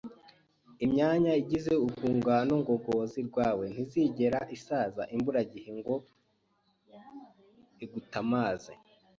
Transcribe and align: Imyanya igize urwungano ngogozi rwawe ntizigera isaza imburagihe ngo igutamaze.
Imyanya 0.85 1.31
igize 1.41 1.71
urwungano 1.83 2.53
ngogozi 2.61 3.19
rwawe 3.29 3.65
ntizigera 3.73 4.39
isaza 4.57 5.03
imburagihe 5.15 5.69
ngo 5.79 5.95
igutamaze. 7.83 8.73